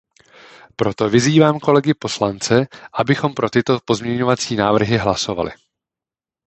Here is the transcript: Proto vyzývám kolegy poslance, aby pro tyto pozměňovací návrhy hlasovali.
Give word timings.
Proto 0.75 1.09
vyzývám 1.09 1.59
kolegy 1.59 1.93
poslance, 1.93 2.67
aby 2.93 3.15
pro 3.35 3.49
tyto 3.49 3.79
pozměňovací 3.85 4.55
návrhy 4.55 4.97
hlasovali. 4.97 5.51